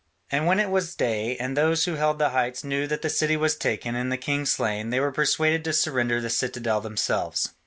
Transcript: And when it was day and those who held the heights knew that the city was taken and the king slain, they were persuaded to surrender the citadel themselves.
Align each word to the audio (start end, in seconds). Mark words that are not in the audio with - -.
And 0.31 0.47
when 0.47 0.59
it 0.59 0.71
was 0.71 0.95
day 0.95 1.37
and 1.37 1.55
those 1.55 1.85
who 1.85 1.93
held 1.93 2.17
the 2.17 2.29
heights 2.29 2.63
knew 2.63 2.87
that 2.87 3.03
the 3.03 3.07
city 3.09 3.37
was 3.37 3.55
taken 3.55 3.93
and 3.93 4.11
the 4.11 4.17
king 4.17 4.47
slain, 4.47 4.89
they 4.89 4.99
were 4.99 5.11
persuaded 5.11 5.63
to 5.65 5.73
surrender 5.73 6.19
the 6.19 6.31
citadel 6.31 6.81
themselves. 6.81 7.51